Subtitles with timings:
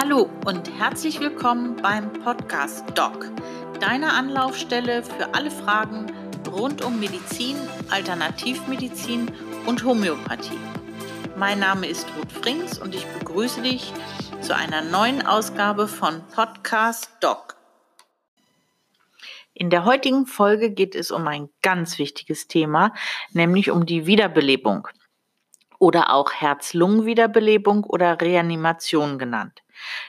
[0.00, 3.32] Hallo und herzlich willkommen beim Podcast Doc,
[3.80, 6.06] deiner Anlaufstelle für alle Fragen
[6.52, 7.56] rund um Medizin,
[7.90, 9.28] Alternativmedizin
[9.66, 10.60] und Homöopathie.
[11.36, 13.92] Mein Name ist Ruth Frings und ich begrüße dich
[14.40, 17.56] zu einer neuen Ausgabe von Podcast Doc.
[19.52, 22.94] In der heutigen Folge geht es um ein ganz wichtiges Thema,
[23.32, 24.86] nämlich um die Wiederbelebung
[25.78, 29.62] oder auch Herz-Lungen-Wiederbelebung oder Reanimation genannt.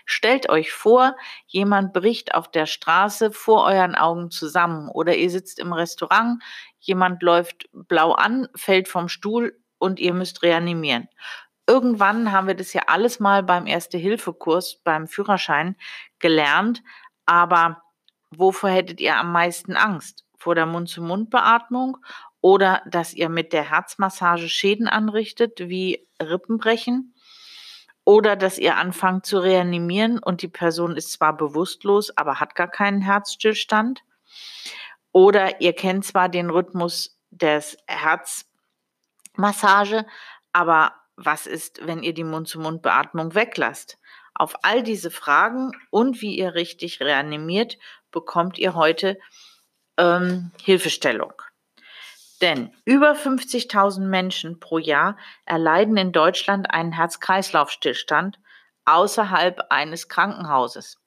[0.06, 1.16] Stellt euch vor,
[1.46, 6.42] jemand bricht auf der Straße vor euren Augen zusammen oder ihr sitzt im Restaurant,
[6.80, 11.08] jemand läuft blau an, fällt vom Stuhl und ihr müsst reanimieren.
[11.68, 15.76] Irgendwann haben wir das ja alles mal beim Erste-Hilfe-Kurs, beim Führerschein
[16.18, 16.82] gelernt,
[17.28, 17.84] aber
[18.32, 20.26] wovor hättet ihr am meisten Angst?
[20.36, 21.98] Vor der Mund-zu-Mund-Beatmung
[22.42, 27.16] oder dass ihr mit der Herzmassage Schäden anrichtet, wie Rippenbrechen?
[28.06, 32.70] Oder dass ihr anfangt zu reanimieren und die Person ist zwar bewusstlos, aber hat gar
[32.70, 34.04] keinen Herzstillstand.
[35.12, 40.06] Oder ihr kennt zwar den Rhythmus des Herzmassage,
[40.54, 43.98] aber was ist, wenn ihr die Mund-zu-Mund-Beatmung weglasst?
[44.34, 47.78] Auf all diese Fragen und wie ihr richtig reanimiert,
[48.10, 49.20] bekommt ihr heute
[49.98, 51.34] ähm, Hilfestellung.
[52.42, 58.40] Denn über 50.000 Menschen pro Jahr erleiden in Deutschland einen Herz-Kreislauf-Stillstand
[58.86, 61.00] außerhalb eines Krankenhauses.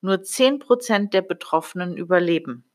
[0.00, 2.70] Nur 10 Prozent der Betroffenen überleben.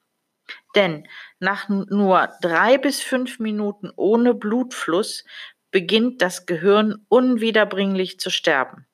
[0.76, 1.08] Denn
[1.40, 5.24] nach nur drei bis fünf Minuten ohne Blutfluss
[5.70, 8.89] beginnt das Gehirn unwiederbringlich zu sterben.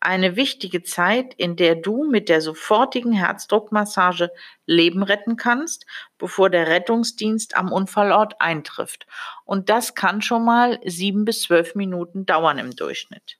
[0.00, 4.30] Eine wichtige Zeit, in der du mit der sofortigen Herzdruckmassage
[4.66, 5.86] Leben retten kannst,
[6.18, 9.06] bevor der Rettungsdienst am Unfallort eintrifft.
[9.44, 13.38] Und das kann schon mal sieben bis zwölf Minuten dauern im Durchschnitt.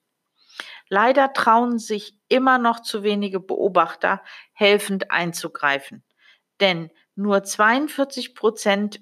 [0.89, 6.03] Leider trauen sich immer noch zu wenige Beobachter, helfend einzugreifen.
[6.61, 9.01] Denn nur 42 Prozent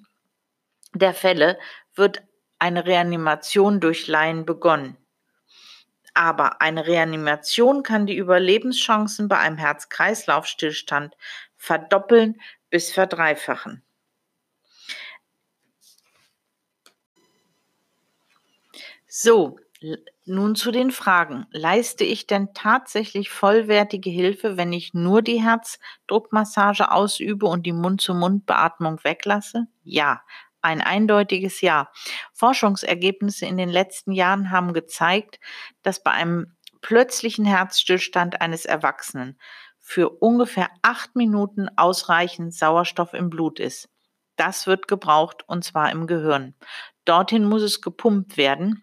[0.95, 1.59] der Fälle
[1.95, 2.23] wird
[2.59, 4.97] eine Reanimation durch Laien begonnen.
[6.17, 11.15] Aber eine Reanimation kann die Überlebenschancen bei einem Herz-Kreislauf-Stillstand
[11.57, 12.41] verdoppeln
[12.71, 13.83] bis verdreifachen.
[19.07, 19.59] So,
[20.25, 21.47] nun zu den Fragen.
[21.51, 29.05] Leiste ich denn tatsächlich vollwertige Hilfe, wenn ich nur die Herzdruckmassage ausübe und die Mund-zu-Mund-Beatmung
[29.05, 29.67] weglasse?
[29.85, 30.23] Ja,
[30.67, 31.91] ein eindeutiges Ja.
[32.35, 35.39] Forschungsergebnisse in den letzten Jahren haben gezeigt,
[35.83, 39.39] dass bei einem plötzlichen Herzstillstand eines Erwachsenen
[39.81, 43.89] für ungefähr acht Minuten ausreichend Sauerstoff im Blut ist.
[44.35, 46.55] Das wird gebraucht und zwar im Gehirn.
[47.05, 48.83] Dorthin muss es gepumpt werden,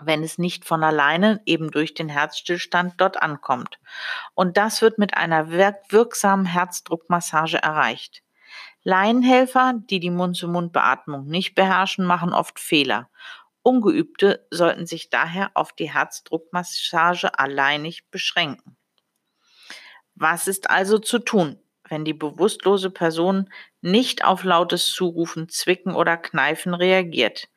[0.00, 3.78] wenn es nicht von alleine eben durch den Herzstillstand dort ankommt.
[4.34, 8.22] Und das wird mit einer wirksamen Herzdruckmassage erreicht.
[8.84, 13.10] Laienhelfer, die die Mund-zu-Mund-Beatmung nicht beherrschen, machen oft Fehler.
[13.62, 18.76] Ungeübte sollten sich daher auf die Herzdruckmassage alleinig beschränken.
[20.14, 23.48] Was ist also zu tun, wenn die bewusstlose Person
[23.80, 27.48] nicht auf lautes Zurufen, Zwicken oder Kneifen reagiert?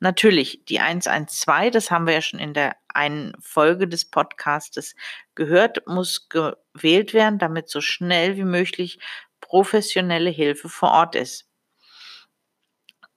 [0.00, 4.94] Natürlich, die 112, das haben wir ja schon in der einen Folge des Podcastes
[5.34, 9.00] gehört, muss gewählt werden, damit so schnell wie möglich
[9.40, 11.48] professionelle Hilfe vor Ort ist.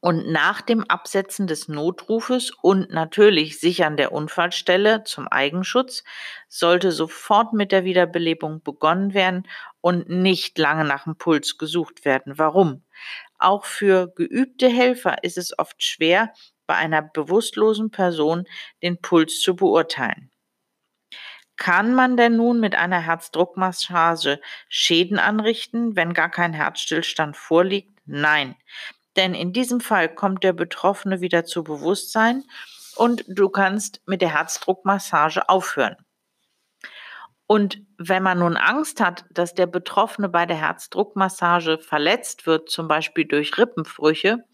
[0.04, 6.04] Und nach dem Absetzen des Notrufes und natürlich Sichern der Unfallstelle zum Eigenschutz
[6.48, 9.48] sollte sofort mit der Wiederbelebung begonnen werden
[9.80, 12.40] und nicht lange nach dem Puls gesucht werden.
[12.40, 12.84] Warum?
[13.38, 16.34] Auch für geübte Helfer ist es oft schwer,
[16.66, 18.46] bei einer bewusstlosen Person
[18.82, 20.31] den Puls zu beurteilen.
[21.62, 28.00] Kann man denn nun mit einer Herzdruckmassage Schäden anrichten, wenn gar kein Herzstillstand vorliegt?
[28.08, 28.56] Nein.
[29.16, 32.46] Denn in diesem Fall kommt der Betroffene wieder zu Bewusstsein
[32.96, 35.98] und du kannst mit der Herzdruckmassage aufhören.
[37.52, 42.88] Und wenn man nun Angst hat, dass der Betroffene bei der Herzdruckmassage verletzt wird, zum
[42.88, 44.46] Beispiel durch Rippenbrüche,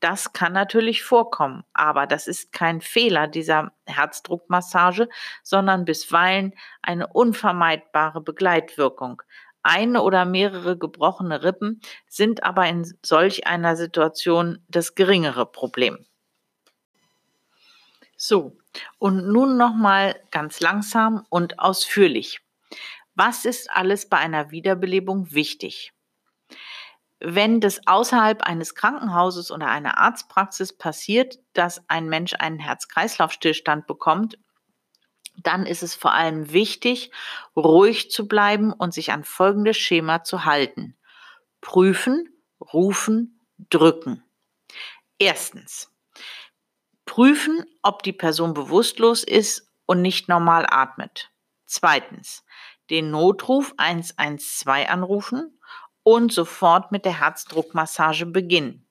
[0.00, 1.64] das kann natürlich vorkommen.
[1.72, 5.08] Aber das ist kein Fehler dieser Herzdruckmassage,
[5.42, 6.52] sondern bisweilen
[6.82, 9.22] eine unvermeidbare Begleitwirkung.
[9.62, 16.04] Eine oder mehrere gebrochene Rippen sind aber in solch einer Situation das geringere Problem.
[18.18, 18.58] So,
[18.98, 22.40] und nun nochmal ganz langsam und ausführlich.
[23.14, 25.92] Was ist alles bei einer Wiederbelebung wichtig?
[27.20, 34.38] Wenn das außerhalb eines Krankenhauses oder einer Arztpraxis passiert, dass ein Mensch einen Herz-Kreislauf-Stillstand bekommt,
[35.42, 37.10] dann ist es vor allem wichtig,
[37.56, 40.96] ruhig zu bleiben und sich an folgendes Schema zu halten.
[41.60, 42.28] Prüfen,
[42.60, 44.22] rufen, drücken.
[45.18, 45.93] Erstens.
[47.06, 51.30] Prüfen, ob die Person bewusstlos ist und nicht normal atmet.
[51.66, 52.44] Zweitens.
[52.90, 55.58] Den Notruf 112 anrufen
[56.02, 58.86] und sofort mit der Herzdruckmassage beginnen.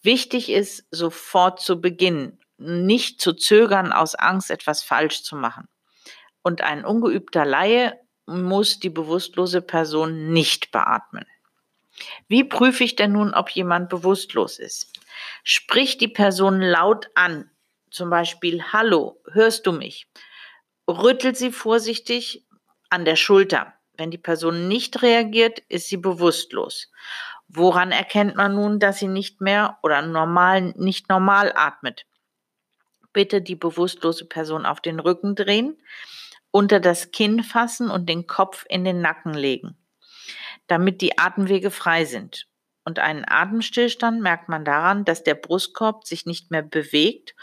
[0.00, 5.68] Wichtig ist, sofort zu beginnen nicht zu zögern aus Angst, etwas falsch zu machen.
[6.42, 11.24] Und ein ungeübter Laie muss die bewusstlose Person nicht beatmen.
[12.26, 14.92] Wie prüfe ich denn nun, ob jemand bewusstlos ist?
[15.44, 17.50] Sprich die Person laut an,
[17.90, 20.08] zum Beispiel Hallo, hörst du mich?
[20.88, 22.46] Rüttelt sie vorsichtig
[22.90, 23.74] an der Schulter.
[23.94, 26.90] Wenn die Person nicht reagiert, ist sie bewusstlos.
[27.48, 32.06] Woran erkennt man nun, dass sie nicht mehr oder normal, nicht normal atmet?
[33.12, 35.76] bitte die bewusstlose Person auf den Rücken drehen,
[36.50, 39.76] unter das Kinn fassen und den Kopf in den Nacken legen,
[40.66, 42.47] damit die Atemwege frei sind.
[42.88, 47.34] Und einen Atemstillstand merkt man daran, dass der Brustkorb sich nicht mehr bewegt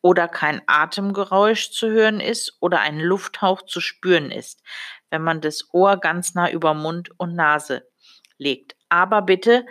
[0.00, 4.62] oder kein Atemgeräusch zu hören ist oder ein Lufthauch zu spüren ist,
[5.10, 7.86] wenn man das Ohr ganz nah über Mund und Nase
[8.38, 8.76] legt.
[8.88, 9.66] Aber bitte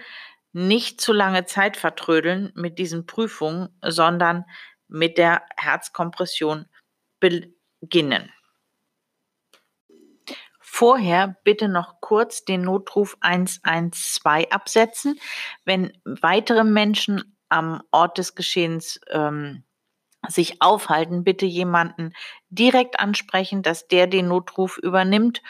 [0.51, 4.45] nicht zu lange Zeit vertrödeln mit diesen Prüfungen, sondern
[4.87, 6.67] mit der Herzkompression
[7.19, 8.31] beginnen.
[10.75, 15.19] Vorher bitte noch kurz den Notruf 112 absetzen.
[15.65, 19.65] Wenn weitere Menschen am Ort des Geschehens ähm,
[20.27, 22.13] sich aufhalten, bitte jemanden
[22.49, 25.43] direkt ansprechen, dass der den Notruf übernimmt.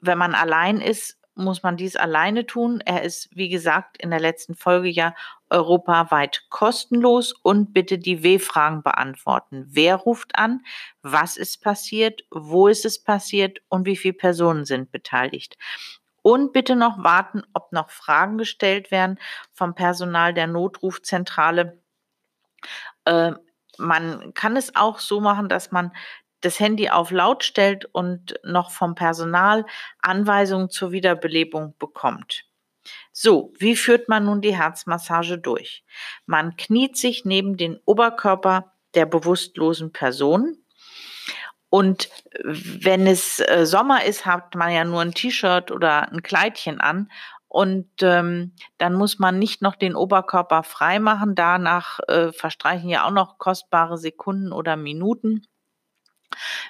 [0.00, 2.80] Wenn man allein ist, muss man dies alleine tun.
[2.84, 5.14] Er ist, wie gesagt, in der letzten Folge ja
[5.50, 9.66] europaweit kostenlos und bitte die W-Fragen beantworten.
[9.68, 10.64] Wer ruft an?
[11.02, 12.22] Was ist passiert?
[12.30, 13.60] Wo ist es passiert?
[13.68, 15.56] Und wie viele Personen sind beteiligt?
[16.22, 19.18] Und bitte noch warten, ob noch Fragen gestellt werden
[19.52, 21.80] vom Personal der Notrufzentrale.
[23.04, 23.32] Äh,
[23.78, 25.92] man kann es auch so machen, dass man
[26.46, 29.66] das Handy auf laut stellt und noch vom Personal
[30.00, 32.44] Anweisungen zur Wiederbelebung bekommt.
[33.12, 35.84] So, wie führt man nun die Herzmassage durch?
[36.24, 40.56] Man kniet sich neben den Oberkörper der bewusstlosen Person.
[41.68, 42.08] Und
[42.44, 47.10] wenn es äh, Sommer ist, hat man ja nur ein T-Shirt oder ein Kleidchen an.
[47.48, 51.34] Und ähm, dann muss man nicht noch den Oberkörper frei machen.
[51.34, 55.42] Danach äh, verstreichen ja auch noch kostbare Sekunden oder Minuten.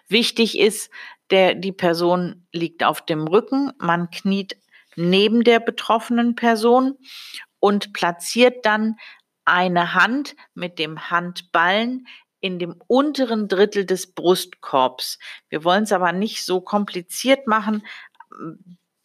[0.08, 0.90] Wichtig ist,
[1.30, 4.56] der, die Person liegt auf dem Rücken, man kniet
[4.94, 6.96] neben der betroffenen Person
[7.58, 8.96] und platziert dann
[9.44, 12.06] eine Hand mit dem Handballen
[12.40, 15.18] in dem unteren Drittel des Brustkorbs.
[15.48, 17.86] Wir wollen es aber nicht so kompliziert machen.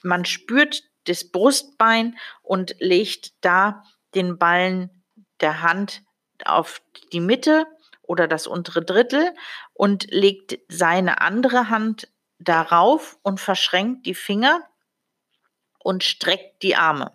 [0.03, 5.03] Man spürt das Brustbein und legt da den Ballen
[5.39, 6.03] der Hand
[6.45, 6.81] auf
[7.13, 7.65] die Mitte
[8.11, 9.33] oder das untere Drittel
[9.71, 12.09] und legt seine andere Hand
[12.39, 14.59] darauf und verschränkt die Finger
[15.79, 17.13] und streckt die Arme.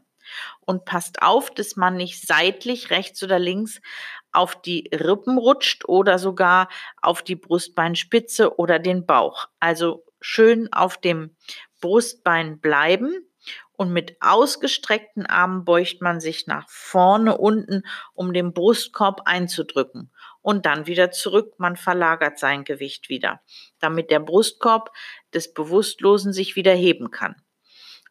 [0.60, 3.82] Und passt auf, dass man nicht seitlich rechts oder links
[4.32, 6.68] auf die Rippen rutscht oder sogar
[7.02, 9.48] auf die Brustbeinspitze oder den Bauch.
[9.60, 11.36] Also schön auf dem
[11.82, 13.14] Brustbein bleiben
[13.72, 17.82] und mit ausgestreckten Armen beugt man sich nach vorne unten,
[18.14, 20.10] um den Brustkorb einzudrücken
[20.46, 21.54] und dann wieder zurück.
[21.58, 23.40] Man verlagert sein Gewicht wieder,
[23.80, 24.92] damit der Brustkorb
[25.34, 27.34] des Bewusstlosen sich wieder heben kann.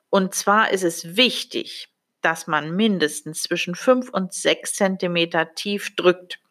[0.09, 1.87] Und zwar ist es wichtig,
[2.19, 6.41] dass man mindestens zwischen 5 und 6 Zentimeter tief drückt.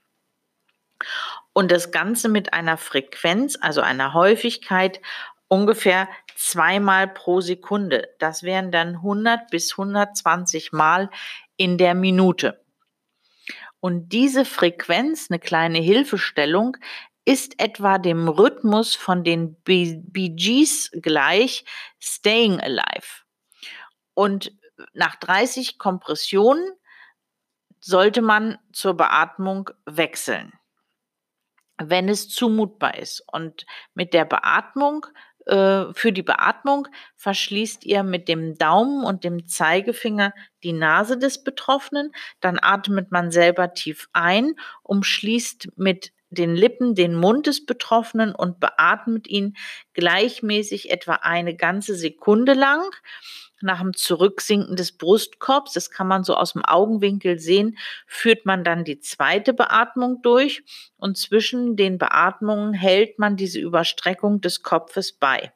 [1.52, 5.02] Und das Ganze mit einer Frequenz, also einer Häufigkeit
[5.48, 8.08] ungefähr zweimal pro Sekunde.
[8.18, 11.10] Das wären dann 100 bis 120 Mal
[11.58, 12.63] in der Minute.
[13.84, 16.78] Und diese Frequenz, eine kleine Hilfestellung,
[17.26, 21.66] ist etwa dem Rhythmus von den Gees gleich
[22.00, 23.24] Staying Alive.
[24.14, 24.52] Und
[24.94, 26.66] nach 30 Kompressionen
[27.78, 30.54] sollte man zur Beatmung wechseln,
[31.76, 33.22] wenn es zumutbar ist.
[33.30, 35.04] Und mit der Beatmung,
[35.46, 40.32] äh, für die Beatmung verschließt ihr mit dem Daumen und dem Zeigefinger
[40.62, 42.12] die Nase des Betroffenen.
[42.40, 48.60] Dann atmet man selber tief ein, umschließt mit den Lippen den Mund des Betroffenen und
[48.60, 49.56] beatmet ihn
[49.92, 52.82] gleichmäßig etwa eine ganze Sekunde lang
[53.60, 58.64] nach dem Zurücksinken des Brustkorbs, das kann man so aus dem Augenwinkel sehen, führt man
[58.64, 60.62] dann die zweite Beatmung durch
[60.96, 65.52] und zwischen den Beatmungen hält man diese Überstreckung des Kopfes bei.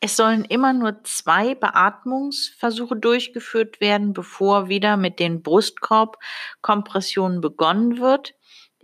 [0.00, 8.34] Es sollen immer nur zwei Beatmungsversuche durchgeführt werden, bevor wieder mit den Brustkorbkompressionen begonnen wird.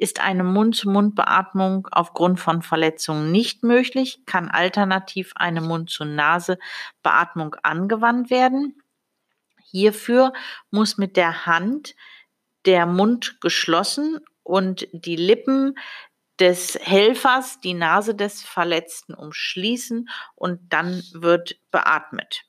[0.02, 8.82] Ist eine Mund-zu-Mund-Beatmung aufgrund von Verletzungen nicht möglich, kann alternativ eine Mund-zu-Nase-Beatmung angewandt werden.
[9.62, 10.32] Hierfür
[10.72, 11.94] muss mit der Hand
[12.66, 15.78] der Mund geschlossen und die Lippen
[16.40, 22.42] des Helfers die Nase des Verletzten umschließen und dann wird beatmet.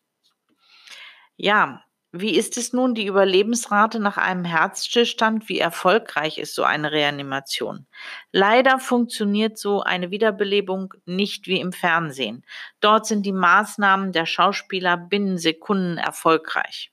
[1.36, 1.84] Ja,
[2.16, 5.50] wie ist es nun die Überlebensrate nach einem Herzstillstand?
[5.50, 7.88] Wie erfolgreich ist so eine Reanimation?
[8.32, 12.46] Leider funktioniert so eine Wiederbelebung nicht wie im Fernsehen.
[12.82, 16.92] Dort sind die Maßnahmen der Schauspieler binnen Sekunden erfolgreich.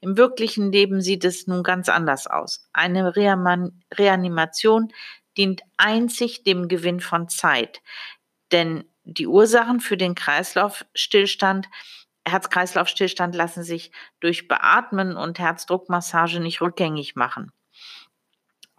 [0.00, 2.68] Im wirklichen Leben sieht es nun ganz anders aus.
[2.72, 4.92] Eine Reanimation
[5.36, 7.82] dient einzig dem Gewinn von Zeit,
[8.52, 11.66] denn die Ursachen für den Kreislaufstillstand
[12.26, 17.52] Herz-Kreislauf-Stillstand lassen sich durch Beatmen und Herzdruckmassage nicht rückgängig machen.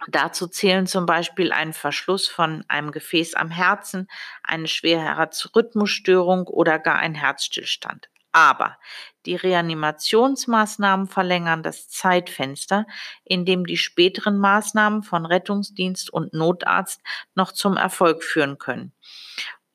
[0.08, 4.08] Dazu zählen zum Beispiel ein Verschluss von einem Gefäß am Herzen,
[4.42, 8.08] eine schwere Herzrhythmusstörung oder gar ein Herzstillstand.
[8.32, 8.78] Aber
[9.26, 12.86] die Reanimationsmaßnahmen verlängern das Zeitfenster,
[13.24, 17.02] in dem die späteren Maßnahmen von Rettungsdienst und Notarzt
[17.34, 18.92] noch zum Erfolg führen können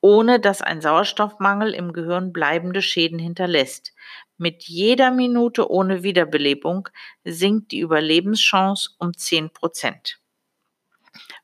[0.00, 3.92] ohne dass ein Sauerstoffmangel im Gehirn bleibende Schäden hinterlässt.
[4.36, 6.88] Mit jeder Minute ohne Wiederbelebung
[7.24, 10.20] sinkt die Überlebenschance um 10 Prozent.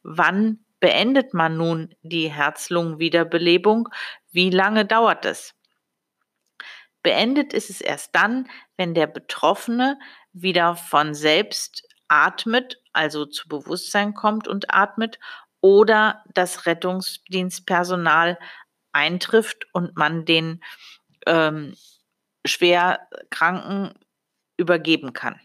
[0.02, 3.88] Wann beendet man nun die Herz-Lungen-Wiederbelebung?
[4.30, 5.54] Wie lange dauert es?
[7.02, 9.98] Beendet ist es erst dann, wenn der Betroffene
[10.32, 15.18] wieder von selbst atmet, also zu Bewusstsein kommt und atmet
[15.64, 18.38] oder das Rettungsdienstpersonal
[18.92, 20.62] eintrifft und man den
[21.24, 21.74] ähm,
[22.44, 23.94] schwer Kranken
[24.58, 25.40] übergeben kann.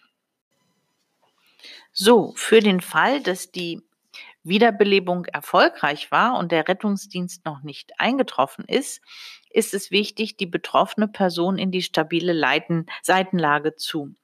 [1.93, 3.81] So, für den Fall, dass die
[4.43, 8.99] Wiederbelebung erfolgreich war und der Rettungsdienst noch nicht eingetroffen ist,
[9.49, 14.15] ist es wichtig, die betroffene Person in die stabile Leiten Seitenlage zu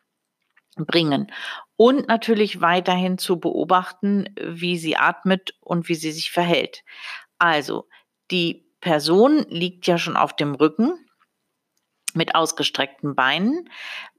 [0.76, 1.32] bringen
[1.78, 6.84] und natürlich weiterhin zu beobachten, wie sie atmet und wie sie sich verhält.
[7.38, 7.88] Also,
[8.32, 10.94] die Person liegt ja schon auf dem Rücken
[12.14, 13.70] mit ausgestreckten Beinen.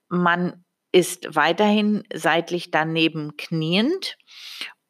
[0.09, 4.17] Man ist weiterhin seitlich daneben kniend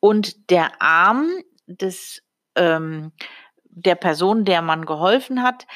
[0.00, 1.30] und der Arm
[1.66, 2.23] des
[2.54, 3.12] ähm,
[3.64, 5.66] der Person, der man geholfen hat,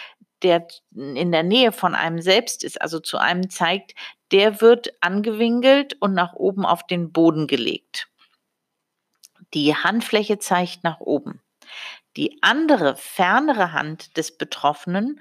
[0.43, 3.95] der in der Nähe von einem selbst ist, also zu einem zeigt,
[4.33, 8.09] der wird angewinkelt und nach oben auf den Boden gelegt.
[9.55, 11.41] Die Handfläche zeigt nach oben.
[12.17, 15.21] Die andere, fernere Hand des Betroffenen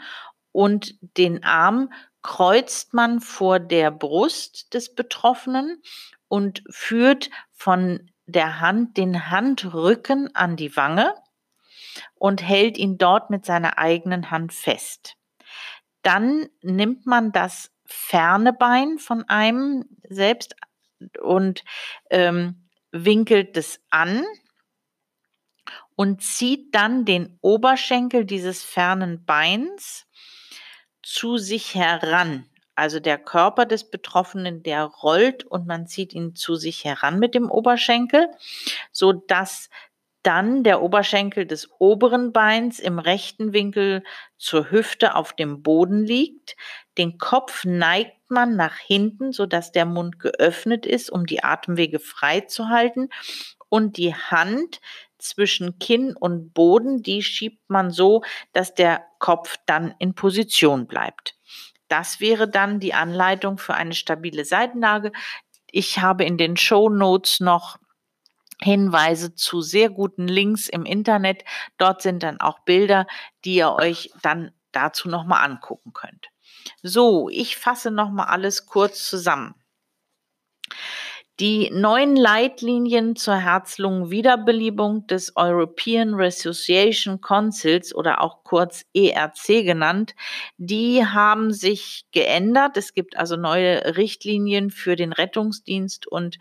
[0.51, 5.81] und den Arm kreuzt man vor der Brust des Betroffenen
[6.27, 11.13] und führt von der Hand den Handrücken an die Wange
[12.15, 15.15] und hält ihn dort mit seiner eigenen Hand fest.
[16.03, 20.55] Dann nimmt man das ferne Bein von einem selbst
[21.21, 21.63] und
[22.09, 24.23] ähm, winkelt es an
[25.95, 30.07] und zieht dann den Oberschenkel dieses fernen Beins
[31.03, 32.45] zu sich heran.
[32.75, 37.35] Also der Körper des Betroffenen, der rollt und man zieht ihn zu sich heran mit
[37.35, 38.29] dem Oberschenkel,
[38.93, 39.69] so dass
[40.23, 44.03] dann der Oberschenkel des oberen Beins im rechten Winkel
[44.37, 46.55] zur Hüfte auf dem Boden liegt.
[46.97, 52.41] Den Kopf neigt man nach hinten, sodass der Mund geöffnet ist, um die Atemwege frei
[52.41, 53.09] zu halten.
[53.69, 54.81] Und die Hand
[55.19, 58.23] zwischen Kinn und Boden, die schiebt man so,
[58.53, 61.35] dass der Kopf dann in Position bleibt.
[61.87, 65.11] Das wäre dann die Anleitung für eine stabile Seitenlage.
[65.71, 67.77] Ich habe in den Show Notes noch
[68.61, 71.43] Hinweise zu sehr guten Links im Internet.
[71.77, 73.07] Dort sind dann auch Bilder,
[73.45, 76.29] die ihr euch dann dazu nochmal angucken könnt.
[76.83, 79.55] So, ich fasse nochmal alles kurz zusammen.
[81.39, 90.15] Die neuen Leitlinien zur Herz-Lungen-Wiederbelebung des European Resuscitation Councils oder auch kurz ERC genannt,
[90.57, 92.75] die haben sich geändert.
[92.75, 96.39] Es gibt also neue Richtlinien für den Rettungsdienst und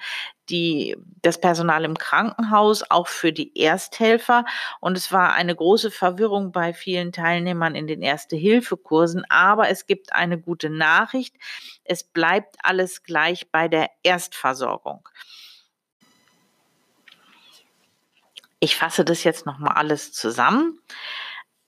[0.51, 4.45] die, das Personal im Krankenhaus, auch für die Ersthelfer.
[4.81, 9.25] Und es war eine große Verwirrung bei vielen Teilnehmern in den Erste-Hilfe-Kursen.
[9.29, 11.37] Aber es gibt eine gute Nachricht.
[11.89, 15.09] Es bleibt alles gleich bei der Erstversorgung.
[18.61, 20.81] Ich fasse das jetzt nochmal alles zusammen.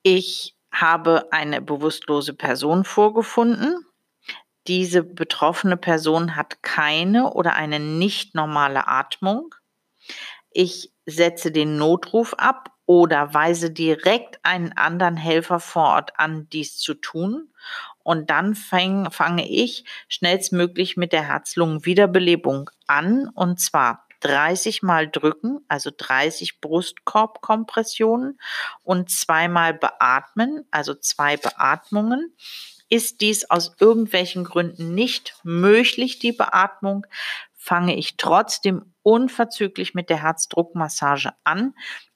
[0.03, 3.87] Ich habe eine bewusstlose Person vorgefunden
[4.67, 9.55] diese betroffene Person hat keine oder eine nicht normale Atmung.
[10.50, 16.77] Ich setze den Notruf ab oder weise direkt einen anderen Helfer vor Ort an, dies
[16.77, 17.53] zu tun.
[18.02, 23.28] Und dann fang, fange ich schnellstmöglich mit der Herz-Lungen-Wiederbelebung an.
[23.35, 28.38] Und zwar 30 Mal drücken, also 30 Brustkorbkompressionen
[28.83, 32.35] und zweimal beatmen, also zwei Beatmungen.
[32.88, 37.07] Ist dies aus irgendwelchen Gründen nicht möglich, die Beatmung,
[37.54, 41.75] fange ich trotzdem unverzüglich mit der Herzdruckmassage an,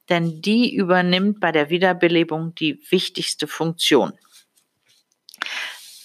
[0.08, 4.14] denn die übernimmt bei der Wiederbelebung die wichtigste Funktion.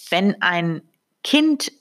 [0.09, 0.81] Wenn ein
[1.23, 1.71] Kind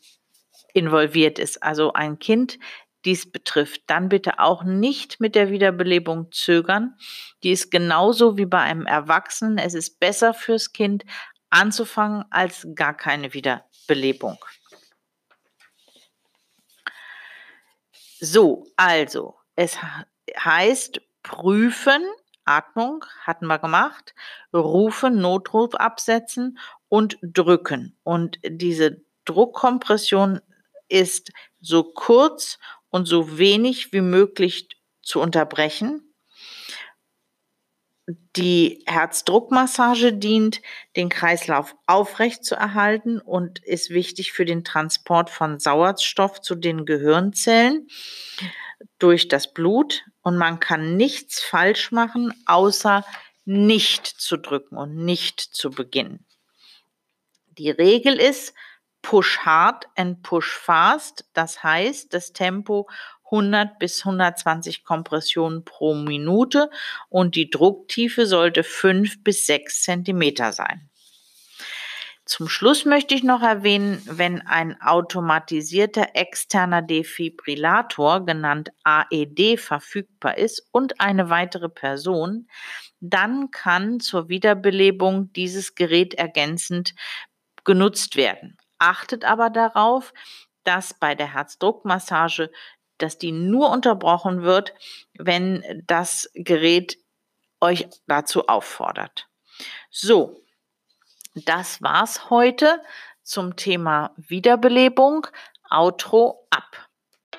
[0.75, 2.59] involviert ist, also ein Kind
[3.05, 6.97] dies betrifft, dann bitte auch nicht mit der Wiederbelebung zögern.
[7.43, 9.59] Die ist genauso wie bei einem Erwachsenen.
[9.59, 11.05] Es ist besser fürs Kind,
[11.51, 14.37] anzufangen als gar keine Wiederbelebung.
[18.21, 19.79] So, also, es
[20.37, 22.05] heißt prüfen,
[22.45, 24.15] Atmung hatten wir gemacht,
[24.53, 26.59] rufen, Notruf absetzen
[26.89, 27.97] und drücken.
[28.03, 30.41] Und diese Druckkompression
[30.89, 32.59] ist so kurz
[32.91, 34.69] und so wenig wie möglich
[35.03, 36.03] zu unterbrechen.
[38.37, 40.63] Die Herzdruckmassage dient,
[40.97, 46.87] den Kreislauf aufrecht zu erhalten und ist wichtig für den Transport von Sauerstoff zu den
[46.87, 47.87] Gehirnzellen
[48.99, 50.05] durch das Blut.
[50.23, 53.05] Und man kann nichts falsch machen, außer
[53.45, 56.25] nicht zu drücken und nicht zu beginnen.
[57.59, 58.55] Die Regel ist
[59.03, 61.25] Push hard and push fast.
[61.33, 62.89] Das heißt, das Tempo
[63.31, 66.71] 100 bis 120 Kompressionen pro Minute
[67.09, 70.89] und die Drucktiefe sollte 5 bis 6 Zentimeter sein.
[72.29, 80.69] Zum Schluss möchte ich noch erwähnen, wenn ein automatisierter externer Defibrillator, genannt AED, verfügbar ist
[80.71, 82.47] und eine weitere Person,
[83.01, 86.95] dann kann zur Wiederbelebung dieses Gerät ergänzend
[87.69, 88.57] genutzt werden.
[88.81, 90.13] Achtet aber darauf,
[90.65, 92.51] dass bei der Herzdruckmassage
[92.99, 94.75] dass die nur unterbrochen wird,
[95.17, 96.99] wenn das Gerät
[97.61, 99.29] euch dazu auffordert.
[99.91, 100.43] So,
[101.35, 102.81] das war's heute
[103.23, 105.27] zum Thema Wiederbelebung.
[105.71, 106.89] Outro ab.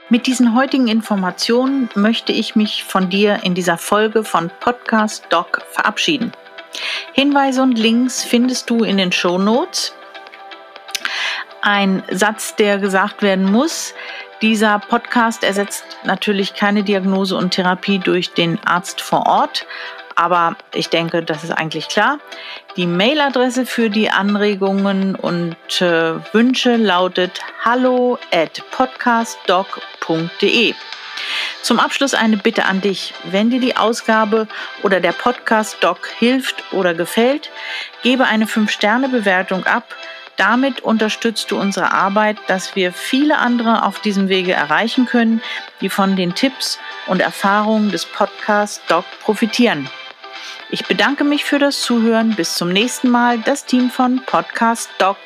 [0.09, 5.61] Mit diesen heutigen Informationen möchte ich mich von dir in dieser Folge von Podcast Doc
[5.71, 6.31] verabschieden.
[7.13, 9.93] Hinweise und Links findest du in den Show Notes.
[11.61, 13.93] Ein Satz, der gesagt werden muss,
[14.41, 19.65] dieser Podcast ersetzt natürlich keine Diagnose und Therapie durch den Arzt vor Ort,
[20.15, 22.19] aber ich denke, das ist eigentlich klar.
[22.77, 30.73] Die Mailadresse für die Anregungen und äh, Wünsche lautet hallo at podcastdoc.de.
[31.61, 33.13] Zum Abschluss eine Bitte an dich.
[33.25, 34.47] Wenn dir die Ausgabe
[34.83, 37.49] oder der Podcast Doc hilft oder gefällt,
[38.03, 39.95] gebe eine 5-Sterne-Bewertung ab
[40.39, 45.41] damit unterstützt du unsere Arbeit, dass wir viele andere auf diesem Wege erreichen können,
[45.81, 49.89] die von den Tipps und Erfahrungen des Podcast Doc profitieren.
[50.71, 52.35] Ich bedanke mich für das Zuhören.
[52.35, 53.39] Bis zum nächsten Mal.
[53.39, 55.17] Das Team von Podcast Doc.